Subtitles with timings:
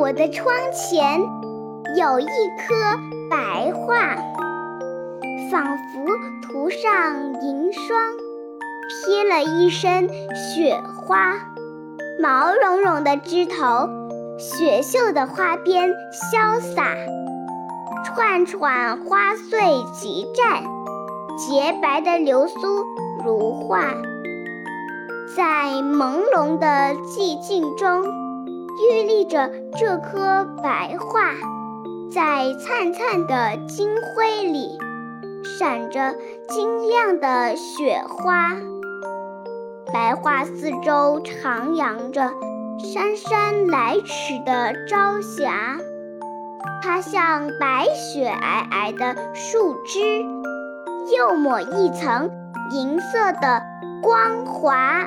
[0.00, 1.20] 我的窗前
[1.94, 2.74] 有一颗
[3.28, 4.16] 白桦，
[5.50, 6.06] 仿佛
[6.40, 8.00] 涂上银霜，
[8.88, 11.34] 披了一身雪花。
[12.18, 13.90] 毛茸茸的枝头，
[14.38, 16.96] 雪绣的花边潇洒，
[18.06, 20.62] 串串花穗齐绽，
[21.36, 22.56] 洁白的流苏
[23.22, 23.82] 如画，
[25.36, 26.66] 在朦胧的
[27.04, 28.29] 寂静中。
[28.80, 31.34] 屹立着这棵白桦，
[32.10, 34.78] 在灿灿的金辉里，
[35.44, 36.14] 闪着
[36.48, 38.56] 晶亮的雪花。
[39.92, 42.30] 白桦四周徜徉着
[42.78, 45.76] 姗姗来迟的朝霞，
[46.82, 50.00] 它像白雪皑皑的树枝，
[51.18, 52.30] 又抹一层
[52.70, 53.62] 银色的
[54.00, 55.06] 光华。